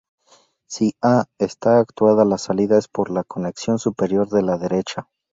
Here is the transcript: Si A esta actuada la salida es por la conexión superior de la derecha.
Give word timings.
Si 0.67 0.95
A 1.03 1.25
esta 1.37 1.77
actuada 1.77 2.25
la 2.25 2.39
salida 2.39 2.79
es 2.79 2.87
por 2.87 3.11
la 3.11 3.23
conexión 3.23 3.77
superior 3.77 4.27
de 4.29 4.41
la 4.41 4.57
derecha. 4.57 5.07